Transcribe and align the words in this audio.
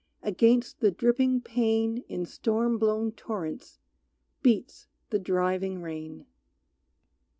Against 0.23 0.79
the 0.79 0.89
dripping 0.89 1.41
pane 1.41 1.99
In 2.09 2.25
storm 2.25 2.79
blown 2.79 3.11
torrents 3.11 3.77
beats 4.41 4.87
the 5.11 5.19
driving 5.19 5.79
rain. 5.79 6.25